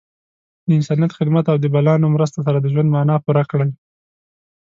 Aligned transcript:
د 0.67 0.69
انسانیت 0.77 1.11
خدمت 1.19 1.45
او 1.51 1.57
د 1.59 1.65
بلانو 1.73 2.13
مرستې 2.15 2.39
سره 2.47 2.57
د 2.59 2.65
ژوند 2.73 2.89
معنا 2.95 3.15
پوره 3.25 3.43
کړئ. 3.51 3.69